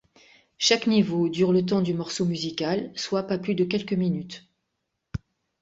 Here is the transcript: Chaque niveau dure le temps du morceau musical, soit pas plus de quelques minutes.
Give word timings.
Chaque 0.57 0.87
niveau 0.87 1.29
dure 1.29 1.53
le 1.53 1.63
temps 1.63 1.83
du 1.83 1.93
morceau 1.93 2.25
musical, 2.25 2.91
soit 2.95 3.21
pas 3.21 3.37
plus 3.37 3.53
de 3.53 3.63
quelques 3.63 3.93
minutes. 3.93 4.49